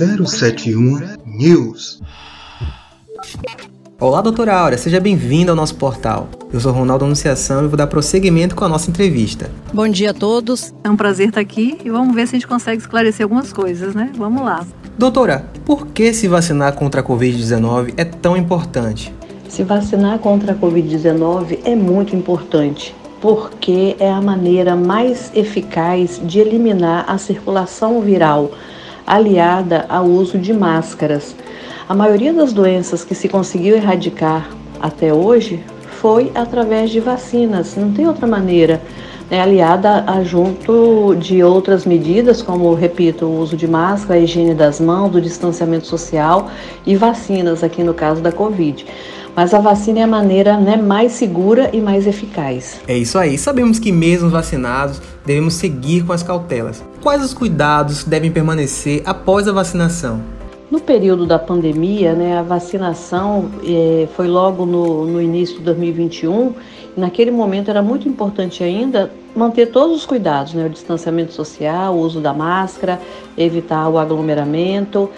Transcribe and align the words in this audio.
071 0.00 0.98
News. 1.26 2.00
Olá, 4.00 4.22
doutora 4.22 4.56
Áurea, 4.56 4.78
seja 4.78 4.98
bem-vinda 4.98 5.52
ao 5.52 5.56
nosso 5.56 5.74
portal. 5.74 6.26
Eu 6.50 6.58
sou 6.58 6.72
Ronaldo 6.72 7.04
Anunciação 7.04 7.62
e 7.62 7.68
vou 7.68 7.76
dar 7.76 7.86
prosseguimento 7.86 8.56
com 8.56 8.64
a 8.64 8.68
nossa 8.68 8.88
entrevista. 8.88 9.50
Bom 9.74 9.86
dia 9.86 10.12
a 10.12 10.14
todos, 10.14 10.72
é 10.82 10.88
um 10.88 10.96
prazer 10.96 11.28
estar 11.28 11.42
aqui 11.42 11.76
e 11.84 11.90
vamos 11.90 12.14
ver 12.14 12.26
se 12.26 12.34
a 12.34 12.38
gente 12.38 12.48
consegue 12.48 12.80
esclarecer 12.80 13.24
algumas 13.24 13.52
coisas, 13.52 13.94
né? 13.94 14.10
Vamos 14.16 14.42
lá. 14.42 14.66
Doutora, 14.96 15.44
por 15.66 15.88
que 15.88 16.14
se 16.14 16.26
vacinar 16.28 16.72
contra 16.72 17.02
a 17.02 17.04
Covid-19 17.04 17.92
é 17.98 18.04
tão 18.06 18.38
importante? 18.38 19.12
Se 19.50 19.62
vacinar 19.64 20.18
contra 20.20 20.52
a 20.52 20.56
Covid-19 20.56 21.58
é 21.62 21.76
muito 21.76 22.16
importante, 22.16 22.94
porque 23.20 23.96
é 24.00 24.10
a 24.10 24.22
maneira 24.22 24.74
mais 24.74 25.30
eficaz 25.34 26.18
de 26.24 26.38
eliminar 26.38 27.04
a 27.06 27.18
circulação 27.18 28.00
viral, 28.00 28.50
aliada 29.10 29.86
ao 29.88 30.06
uso 30.06 30.38
de 30.38 30.52
máscaras. 30.52 31.34
A 31.88 31.94
maioria 31.94 32.32
das 32.32 32.52
doenças 32.52 33.04
que 33.04 33.14
se 33.14 33.28
conseguiu 33.28 33.74
erradicar 33.74 34.48
até 34.80 35.12
hoje 35.12 35.60
foi 36.00 36.30
através 36.32 36.90
de 36.90 37.00
vacinas, 37.00 37.76
não 37.76 37.92
tem 37.92 38.06
outra 38.06 38.26
maneira. 38.26 38.80
É 39.28 39.40
aliada 39.40 40.04
a 40.06 40.22
junto 40.22 41.14
de 41.16 41.42
outras 41.42 41.84
medidas, 41.84 42.40
como, 42.40 42.72
repito, 42.74 43.26
o 43.26 43.40
uso 43.40 43.56
de 43.56 43.66
máscara, 43.66 44.14
a 44.14 44.22
higiene 44.22 44.54
das 44.54 44.80
mãos, 44.80 45.14
o 45.14 45.20
distanciamento 45.20 45.86
social 45.86 46.48
e 46.86 46.96
vacinas, 46.96 47.62
aqui 47.62 47.82
no 47.82 47.94
caso 47.94 48.20
da 48.20 48.32
Covid. 48.32 48.86
Mas 49.34 49.54
a 49.54 49.60
vacina 49.60 50.00
é 50.00 50.02
a 50.02 50.06
maneira 50.06 50.56
né, 50.56 50.76
mais 50.76 51.12
segura 51.12 51.70
e 51.72 51.80
mais 51.80 52.06
eficaz. 52.06 52.80
É 52.88 52.96
isso 52.96 53.18
aí. 53.18 53.38
Sabemos 53.38 53.78
que, 53.78 53.92
mesmo 53.92 54.30
vacinados, 54.30 55.00
devemos 55.24 55.54
seguir 55.54 56.04
com 56.04 56.12
as 56.12 56.22
cautelas. 56.22 56.82
Quais 57.02 57.24
os 57.24 57.32
cuidados 57.32 58.04
devem 58.04 58.30
permanecer 58.30 59.02
após 59.06 59.48
a 59.48 59.52
vacinação? 59.52 60.20
No 60.70 60.78
período 60.78 61.24
da 61.24 61.38
pandemia, 61.38 62.12
né, 62.12 62.36
a 62.36 62.42
vacinação 62.42 63.50
eh, 63.64 64.06
foi 64.14 64.28
logo 64.28 64.66
no, 64.66 65.06
no 65.06 65.22
início 65.22 65.56
de 65.56 65.64
2021. 65.64 66.52
E 66.94 67.00
naquele 67.00 67.30
momento 67.30 67.70
era 67.70 67.80
muito 67.80 68.06
importante 68.06 68.62
ainda 68.62 69.10
manter 69.34 69.70
todos 69.70 69.96
os 69.96 70.04
cuidados, 70.04 70.52
né, 70.52 70.66
o 70.66 70.68
distanciamento 70.68 71.32
social, 71.32 71.94
o 71.94 72.00
uso 72.00 72.20
da 72.20 72.34
máscara, 72.34 73.00
evitar 73.34 73.88
o 73.88 73.96
aglomeramento. 73.96 75.08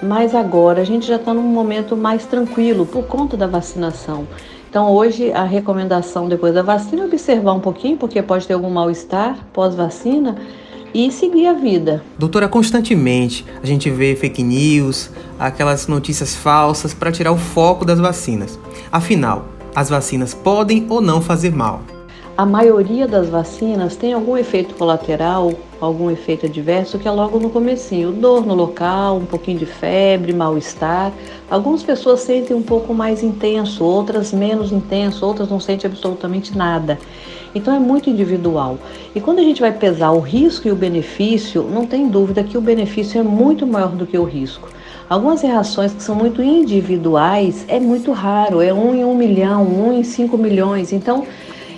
Mas 0.00 0.36
agora 0.36 0.82
a 0.82 0.84
gente 0.84 1.08
já 1.08 1.16
está 1.16 1.34
num 1.34 1.42
momento 1.42 1.96
mais 1.96 2.24
tranquilo 2.24 2.86
por 2.86 3.04
conta 3.06 3.36
da 3.36 3.48
vacinação. 3.48 4.28
Então 4.70 4.92
hoje 4.92 5.32
a 5.32 5.42
recomendação 5.42 6.28
depois 6.28 6.54
da 6.54 6.62
vacina 6.62 7.02
é 7.02 7.06
observar 7.06 7.52
um 7.52 7.60
pouquinho, 7.60 7.96
porque 7.96 8.22
pode 8.22 8.46
ter 8.46 8.54
algum 8.54 8.70
mal-estar 8.70 9.36
pós-vacina 9.52 10.36
e 10.94 11.10
seguir 11.10 11.46
a 11.46 11.52
vida. 11.52 12.02
Doutora, 12.18 12.48
constantemente 12.48 13.44
a 13.62 13.66
gente 13.66 13.88
vê 13.90 14.14
fake 14.14 14.42
news, 14.42 15.10
aquelas 15.38 15.86
notícias 15.86 16.34
falsas 16.34 16.92
para 16.92 17.12
tirar 17.12 17.32
o 17.32 17.38
foco 17.38 17.84
das 17.84 17.98
vacinas. 17.98 18.58
Afinal, 18.90 19.46
as 19.74 19.88
vacinas 19.88 20.34
podem 20.34 20.86
ou 20.88 21.00
não 21.00 21.20
fazer 21.20 21.52
mal? 21.52 21.80
A 22.34 22.46
maioria 22.46 23.06
das 23.06 23.28
vacinas 23.28 23.94
tem 23.94 24.14
algum 24.14 24.38
efeito 24.38 24.74
colateral, 24.74 25.52
algum 25.78 26.10
efeito 26.10 26.46
adverso 26.46 26.98
que 26.98 27.06
é 27.06 27.10
logo 27.10 27.38
no 27.38 27.50
comecinho, 27.50 28.10
dor 28.10 28.46
no 28.46 28.54
local, 28.54 29.18
um 29.18 29.26
pouquinho 29.26 29.58
de 29.58 29.66
febre, 29.66 30.32
mal-estar. 30.32 31.12
Algumas 31.50 31.82
pessoas 31.82 32.20
sentem 32.20 32.56
um 32.56 32.62
pouco 32.62 32.94
mais 32.94 33.22
intenso, 33.22 33.84
outras 33.84 34.32
menos 34.32 34.72
intenso, 34.72 35.26
outras 35.26 35.50
não 35.50 35.60
sentem 35.60 35.90
absolutamente 35.90 36.56
nada. 36.56 36.98
Então 37.54 37.74
é 37.74 37.78
muito 37.78 38.08
individual. 38.08 38.78
E 39.14 39.20
quando 39.20 39.40
a 39.40 39.42
gente 39.42 39.60
vai 39.60 39.72
pesar 39.72 40.10
o 40.12 40.20
risco 40.20 40.66
e 40.66 40.70
o 40.70 40.76
benefício, 40.76 41.62
não 41.62 41.86
tem 41.86 42.08
dúvida 42.08 42.42
que 42.42 42.56
o 42.56 42.60
benefício 42.60 43.20
é 43.20 43.22
muito 43.22 43.66
maior 43.66 43.90
do 43.90 44.06
que 44.06 44.16
o 44.16 44.24
risco. 44.24 44.68
Algumas 45.08 45.42
reações 45.42 45.92
que 45.92 46.02
são 46.02 46.14
muito 46.14 46.42
individuais 46.42 47.66
é 47.68 47.78
muito 47.78 48.12
raro, 48.12 48.62
é 48.62 48.72
um 48.72 48.94
em 48.94 49.04
um 49.04 49.14
milhão, 49.14 49.62
um 49.64 49.92
em 49.92 50.02
cinco 50.02 50.38
milhões. 50.38 50.92
Então, 50.92 51.26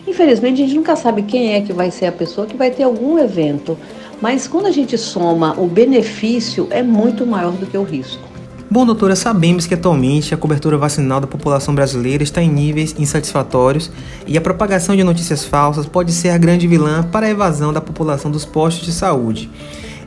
infelizmente, 0.06 0.62
a 0.62 0.66
gente 0.66 0.76
nunca 0.76 0.94
sabe 0.94 1.22
quem 1.22 1.54
é 1.54 1.60
que 1.60 1.72
vai 1.72 1.90
ser 1.90 2.06
a 2.06 2.12
pessoa 2.12 2.46
que 2.46 2.56
vai 2.56 2.70
ter 2.70 2.84
algum 2.84 3.18
evento. 3.18 3.76
Mas 4.20 4.46
quando 4.46 4.66
a 4.66 4.70
gente 4.70 4.96
soma 4.96 5.54
o 5.58 5.66
benefício, 5.66 6.68
é 6.70 6.82
muito 6.82 7.26
maior 7.26 7.52
do 7.52 7.66
que 7.66 7.76
o 7.76 7.82
risco. 7.82 8.33
Bom, 8.74 8.84
doutora, 8.84 9.14
sabemos 9.14 9.68
que 9.68 9.74
atualmente 9.74 10.34
a 10.34 10.36
cobertura 10.36 10.76
vacinal 10.76 11.20
da 11.20 11.28
população 11.28 11.72
brasileira 11.72 12.24
está 12.24 12.42
em 12.42 12.50
níveis 12.50 12.92
insatisfatórios 12.98 13.88
e 14.26 14.36
a 14.36 14.40
propagação 14.40 14.96
de 14.96 15.04
notícias 15.04 15.44
falsas 15.44 15.86
pode 15.86 16.10
ser 16.10 16.30
a 16.30 16.38
grande 16.38 16.66
vilã 16.66 17.04
para 17.04 17.26
a 17.26 17.30
evasão 17.30 17.72
da 17.72 17.80
população 17.80 18.32
dos 18.32 18.44
postos 18.44 18.84
de 18.84 18.92
saúde. 18.92 19.48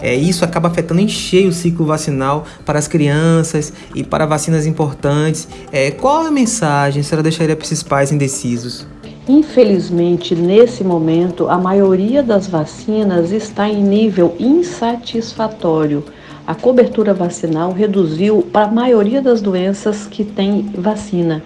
É, 0.01 0.13
isso 0.13 0.43
acaba 0.43 0.67
afetando 0.67 0.99
em 0.99 1.07
cheio 1.07 1.47
o 1.47 1.53
ciclo 1.53 1.85
vacinal 1.85 2.43
para 2.65 2.77
as 2.77 2.89
crianças 2.89 3.71
e 3.95 4.03
para 4.03 4.25
vacinas 4.25 4.65
importantes. 4.65 5.47
É, 5.71 5.89
qual 5.89 6.25
a 6.25 6.29
mensagem 6.29 6.99
a 6.99 7.03
senhora 7.05 7.23
deixaria 7.23 7.55
para 7.55 7.65
esses 7.65 7.81
pais 7.81 8.11
indecisos? 8.11 8.85
Infelizmente, 9.29 10.35
nesse 10.35 10.83
momento, 10.83 11.47
a 11.47 11.57
maioria 11.57 12.21
das 12.21 12.47
vacinas 12.47 13.31
está 13.31 13.69
em 13.69 13.81
nível 13.81 14.35
insatisfatório 14.37 16.03
a 16.47 16.55
cobertura 16.55 17.13
vacinal 17.13 17.73
reduziu 17.73 18.41
para 18.41 18.67
a 18.67 18.71
maioria 18.71 19.21
das 19.21 19.41
doenças 19.41 20.07
que 20.07 20.23
tem 20.23 20.61
vacina. 20.73 21.43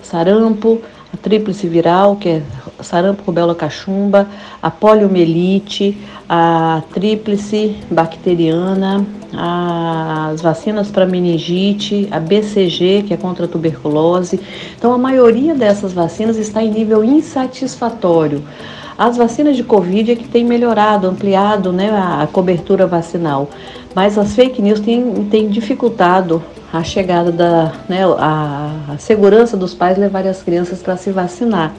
Sarampo, 0.00 0.80
a 1.14 1.16
tríplice 1.16 1.68
viral, 1.68 2.16
que 2.16 2.28
é 2.28 2.42
sarampo, 2.82 3.22
rubéola, 3.24 3.54
cachumba, 3.54 4.26
a 4.60 4.68
poliomielite, 4.70 5.96
a 6.28 6.82
tríplice 6.92 7.76
bacteriana, 7.88 9.06
as 9.32 10.42
vacinas 10.42 10.90
para 10.90 11.06
meningite, 11.06 12.08
a 12.10 12.18
BCG, 12.18 13.04
que 13.06 13.14
é 13.14 13.16
contra 13.16 13.44
a 13.44 13.48
tuberculose. 13.48 14.40
Então, 14.76 14.92
a 14.92 14.98
maioria 14.98 15.54
dessas 15.54 15.92
vacinas 15.92 16.36
está 16.36 16.62
em 16.62 16.70
nível 16.70 17.04
insatisfatório. 17.04 18.42
As 18.98 19.16
vacinas 19.16 19.56
de 19.56 19.62
Covid 19.62 20.12
é 20.12 20.16
que 20.16 20.26
tem 20.26 20.44
melhorado, 20.44 21.06
ampliado 21.06 21.72
né, 21.72 21.90
a 21.90 22.28
cobertura 22.30 22.86
vacinal, 22.86 23.48
mas 23.94 24.18
as 24.18 24.34
fake 24.34 24.60
news 24.60 24.80
têm, 24.80 25.26
têm 25.30 25.48
dificultado 25.48 26.42
a 26.74 26.82
chegada 26.82 27.30
da 27.30 27.72
né, 27.88 28.04
a, 28.04 28.94
a 28.94 28.98
segurança 28.98 29.56
dos 29.56 29.72
pais 29.72 29.96
levarem 29.96 30.28
as 30.28 30.42
crianças 30.42 30.82
para 30.82 30.96
se 30.96 31.12
vacinar. 31.12 31.72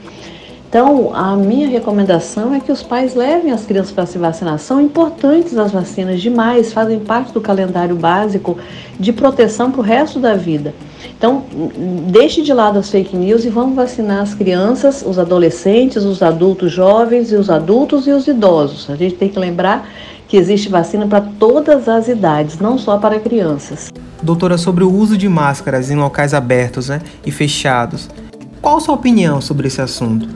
Então, 0.68 1.14
a 1.14 1.36
minha 1.36 1.68
recomendação 1.68 2.54
é 2.54 2.60
que 2.60 2.72
os 2.72 2.82
pais 2.82 3.14
levem 3.14 3.52
as 3.52 3.64
crianças 3.64 3.92
para 3.92 4.06
se 4.06 4.16
vacinar. 4.18 4.58
São 4.58 4.80
importantes 4.80 5.56
as 5.56 5.70
vacinas 5.70 6.20
demais, 6.20 6.72
fazem 6.72 6.98
parte 6.98 7.32
do 7.32 7.40
calendário 7.40 7.94
básico 7.94 8.58
de 8.98 9.12
proteção 9.12 9.70
para 9.70 9.80
o 9.80 9.84
resto 9.84 10.18
da 10.18 10.34
vida. 10.34 10.74
Então, 11.16 11.44
deixe 12.08 12.42
de 12.42 12.52
lado 12.52 12.78
as 12.78 12.90
fake 12.90 13.16
news 13.16 13.44
e 13.44 13.50
vamos 13.50 13.76
vacinar 13.76 14.22
as 14.22 14.34
crianças, 14.34 15.04
os 15.06 15.18
adolescentes, 15.18 16.04
os 16.04 16.22
adultos 16.22 16.72
jovens 16.72 17.30
e 17.30 17.36
os 17.36 17.48
adultos 17.48 18.06
e 18.06 18.10
os 18.10 18.26
idosos. 18.26 18.90
A 18.90 18.96
gente 18.96 19.14
tem 19.14 19.28
que 19.28 19.38
lembrar 19.38 19.88
que 20.28 20.36
existe 20.36 20.68
vacina 20.68 21.06
para 21.06 21.20
todas 21.20 21.88
as 21.88 22.08
idades, 22.08 22.58
não 22.58 22.78
só 22.78 22.98
para 22.98 23.20
crianças. 23.20 23.92
Doutora, 24.22 24.58
sobre 24.58 24.82
o 24.82 24.92
uso 24.92 25.16
de 25.16 25.28
máscaras 25.28 25.90
em 25.90 25.96
locais 25.96 26.34
abertos 26.34 26.88
né, 26.88 27.00
e 27.24 27.30
fechados, 27.30 28.08
qual 28.60 28.78
a 28.78 28.80
sua 28.80 28.94
opinião 28.94 29.40
sobre 29.40 29.68
esse 29.68 29.80
assunto? 29.80 30.28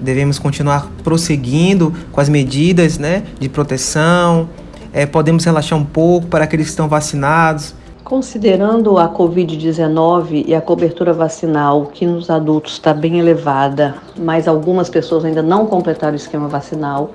Devemos 0.00 0.38
continuar 0.38 0.90
prosseguindo 1.04 1.94
com 2.10 2.20
as 2.20 2.28
medidas 2.28 2.98
né, 2.98 3.22
de 3.38 3.48
proteção? 3.48 4.48
É, 4.92 5.06
podemos 5.06 5.44
relaxar 5.44 5.78
um 5.78 5.84
pouco 5.84 6.26
para 6.26 6.44
aqueles 6.44 6.66
que 6.66 6.70
estão 6.70 6.88
vacinados? 6.88 7.74
Considerando 8.02 8.98
a 8.98 9.08
Covid-19 9.08 10.44
e 10.48 10.54
a 10.54 10.60
cobertura 10.60 11.12
vacinal, 11.12 11.86
que 11.86 12.04
nos 12.04 12.28
adultos 12.28 12.72
está 12.72 12.92
bem 12.92 13.20
elevada, 13.20 13.94
mas 14.18 14.48
algumas 14.48 14.90
pessoas 14.90 15.24
ainda 15.24 15.42
não 15.42 15.66
completaram 15.66 16.14
o 16.14 16.16
esquema 16.16 16.48
vacinal, 16.48 17.12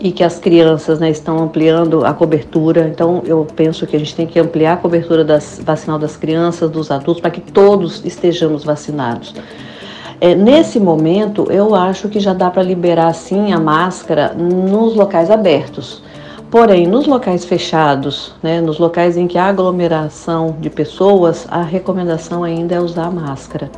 e 0.00 0.10
que 0.10 0.24
as 0.24 0.38
crianças 0.38 0.98
né, 0.98 1.10
estão 1.10 1.38
ampliando 1.38 2.04
a 2.06 2.14
cobertura. 2.14 2.88
Então, 2.88 3.22
eu 3.26 3.46
penso 3.54 3.86
que 3.86 3.94
a 3.94 3.98
gente 3.98 4.16
tem 4.16 4.26
que 4.26 4.40
ampliar 4.40 4.72
a 4.72 4.76
cobertura 4.78 5.22
das, 5.22 5.60
vacinal 5.62 5.98
das 5.98 6.16
crianças, 6.16 6.70
dos 6.70 6.90
adultos, 6.90 7.20
para 7.20 7.30
que 7.30 7.40
todos 7.40 8.02
estejamos 8.04 8.64
vacinados. 8.64 9.34
É, 10.18 10.34
nesse 10.34 10.80
momento, 10.80 11.50
eu 11.50 11.74
acho 11.74 12.08
que 12.08 12.18
já 12.18 12.32
dá 12.32 12.50
para 12.50 12.62
liberar 12.62 13.12
sim 13.14 13.52
a 13.52 13.60
máscara 13.60 14.34
nos 14.34 14.94
locais 14.94 15.30
abertos. 15.30 16.02
Porém, 16.50 16.86
nos 16.86 17.06
locais 17.06 17.44
fechados, 17.44 18.34
né, 18.42 18.60
nos 18.60 18.78
locais 18.78 19.16
em 19.16 19.26
que 19.28 19.38
há 19.38 19.44
aglomeração 19.44 20.56
de 20.60 20.68
pessoas, 20.68 21.46
a 21.48 21.62
recomendação 21.62 22.42
ainda 22.42 22.74
é 22.74 22.80
usar 22.80 23.10
máscara. 23.10 23.70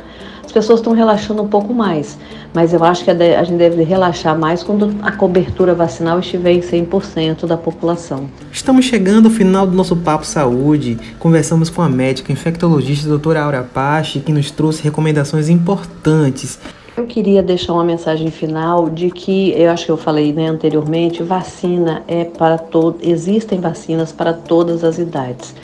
As 0.45 0.51
pessoas 0.51 0.79
estão 0.79 0.93
relaxando 0.93 1.41
um 1.41 1.47
pouco 1.47 1.73
mais, 1.73 2.17
mas 2.53 2.73
eu 2.73 2.83
acho 2.83 3.03
que 3.03 3.09
a 3.09 3.43
gente 3.43 3.57
deve 3.57 3.83
relaxar 3.83 4.37
mais 4.37 4.61
quando 4.61 4.95
a 5.01 5.11
cobertura 5.11 5.73
vacinal 5.73 6.19
estiver 6.19 6.51
em 6.51 6.59
100% 6.59 7.45
da 7.45 7.57
população. 7.57 8.29
Estamos 8.51 8.85
chegando 8.85 9.27
ao 9.27 9.31
final 9.31 9.65
do 9.65 9.73
nosso 9.73 9.95
Papo 9.95 10.25
Saúde. 10.25 10.99
Conversamos 11.17 11.69
com 11.69 11.81
a 11.81 11.89
médica 11.89 12.31
infectologista 12.31 13.07
doutora 13.07 13.41
Aura 13.41 13.63
Pache, 13.63 14.19
que 14.19 14.31
nos 14.31 14.51
trouxe 14.51 14.83
recomendações 14.83 15.49
importantes 15.49 16.59
eu 16.95 17.07
queria 17.07 17.41
deixar 17.41 17.73
uma 17.73 17.83
mensagem 17.83 18.29
final 18.29 18.87
de 18.87 19.09
que 19.09 19.51
eu 19.59 19.71
acho 19.71 19.85
que 19.85 19.91
eu 19.91 19.97
falei 19.97 20.31
né, 20.31 20.47
anteriormente, 20.47 21.23
vacina 21.23 22.03
é 22.07 22.23
para 22.23 22.57
todo, 22.57 22.99
existem 23.01 23.59
vacinas 23.59 24.11
para 24.11 24.31
todas 24.31 24.83
as 24.83 24.99
idades. 24.99 25.55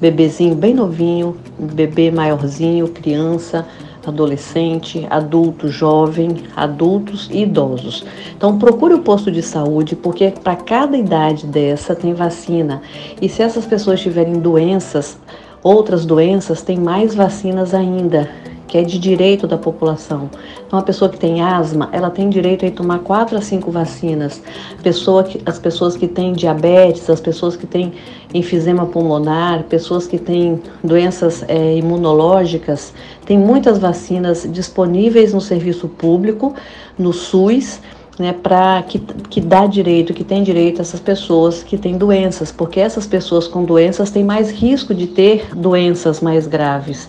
bebezinho 0.00 0.54
bem 0.54 0.72
novinho, 0.72 1.36
bebê 1.58 2.10
maiorzinho, 2.10 2.88
criança, 2.88 3.66
adolescente, 4.10 5.06
adulto, 5.10 5.68
jovem, 5.68 6.44
adultos 6.56 7.28
e 7.30 7.42
idosos. 7.42 8.04
Então 8.36 8.58
procure 8.58 8.94
o 8.94 9.00
posto 9.00 9.30
de 9.30 9.42
saúde, 9.42 9.94
porque 9.96 10.32
para 10.42 10.56
cada 10.56 10.96
idade 10.96 11.46
dessa 11.46 11.94
tem 11.94 12.14
vacina. 12.14 12.82
E 13.20 13.28
se 13.28 13.42
essas 13.42 13.66
pessoas 13.66 14.00
tiverem 14.00 14.34
doenças, 14.34 15.18
outras 15.62 16.04
doenças, 16.04 16.62
tem 16.62 16.78
mais 16.78 17.14
vacinas 17.14 17.74
ainda 17.74 18.28
que 18.68 18.76
é 18.76 18.82
de 18.82 18.98
direito 18.98 19.46
da 19.46 19.56
população. 19.56 20.30
Então, 20.66 20.78
a 20.78 20.82
pessoa 20.82 21.08
que 21.08 21.18
tem 21.18 21.40
asma, 21.40 21.88
ela 21.90 22.10
tem 22.10 22.28
direito 22.28 22.66
a 22.66 22.70
tomar 22.70 22.98
quatro 23.00 23.36
a 23.36 23.40
cinco 23.40 23.70
vacinas. 23.70 24.42
Pessoa 24.82 25.24
que, 25.24 25.40
as 25.46 25.58
pessoas 25.58 25.96
que 25.96 26.06
têm 26.06 26.34
diabetes, 26.34 27.08
as 27.08 27.20
pessoas 27.20 27.56
que 27.56 27.66
têm 27.66 27.94
enfisema 28.32 28.84
pulmonar, 28.86 29.64
pessoas 29.64 30.06
que 30.06 30.18
têm 30.18 30.60
doenças 30.84 31.42
é, 31.48 31.76
imunológicas, 31.76 32.92
tem 33.24 33.38
muitas 33.38 33.78
vacinas 33.78 34.46
disponíveis 34.52 35.32
no 35.32 35.40
serviço 35.40 35.88
público, 35.88 36.54
no 36.98 37.12
SUS, 37.12 37.80
né, 38.18 38.32
para 38.32 38.82
que, 38.82 38.98
que 38.98 39.40
dá 39.40 39.66
direito, 39.66 40.12
que 40.12 40.24
tem 40.24 40.42
direito 40.42 40.78
a 40.78 40.82
essas 40.82 41.00
pessoas 41.00 41.62
que 41.62 41.76
têm 41.76 41.96
doenças, 41.96 42.50
porque 42.50 42.80
essas 42.80 43.06
pessoas 43.06 43.46
com 43.46 43.64
doenças 43.64 44.10
têm 44.10 44.24
mais 44.24 44.50
risco 44.50 44.94
de 44.94 45.06
ter 45.06 45.54
doenças 45.54 46.20
mais 46.20 46.46
graves. 46.46 47.08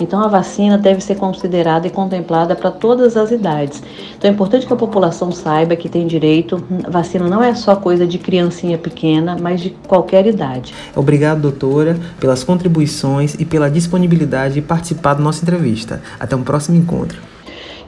Então 0.00 0.24
a 0.24 0.28
vacina 0.28 0.78
deve 0.78 1.02
ser 1.02 1.16
considerada 1.16 1.86
e 1.86 1.90
contemplada 1.90 2.56
para 2.56 2.70
todas 2.70 3.18
as 3.18 3.30
idades. 3.30 3.82
Então 4.16 4.30
é 4.30 4.32
importante 4.32 4.66
que 4.66 4.72
a 4.72 4.76
população 4.76 5.30
saiba 5.30 5.76
que 5.76 5.90
tem 5.90 6.06
direito. 6.06 6.62
Vacina 6.88 7.28
não 7.28 7.42
é 7.42 7.54
só 7.54 7.76
coisa 7.76 8.06
de 8.06 8.18
criancinha 8.18 8.78
pequena, 8.78 9.36
mas 9.38 9.60
de 9.60 9.70
qualquer 9.86 10.26
idade. 10.26 10.74
Obrigado, 10.96 11.42
doutora, 11.42 11.98
pelas 12.18 12.42
contribuições 12.42 13.34
e 13.34 13.44
pela 13.44 13.70
disponibilidade 13.70 14.54
de 14.54 14.62
participar 14.62 15.14
da 15.14 15.20
nossa 15.20 15.42
entrevista. 15.42 16.00
Até 16.18 16.34
um 16.34 16.42
próximo 16.42 16.78
encontro. 16.78 17.20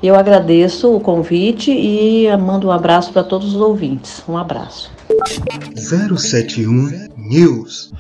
Eu 0.03 0.17
agradeço 0.17 0.93
o 0.93 0.99
convite 0.99 1.71
e 1.71 2.27
mando 2.37 2.67
um 2.67 2.73
abraço 2.73 3.13
para 3.13 3.23
todos 3.23 3.55
os 3.55 3.61
ouvintes. 3.61 4.23
Um 4.29 4.37
abraço. 4.37 4.91
071 5.77 7.09
News. 7.17 7.93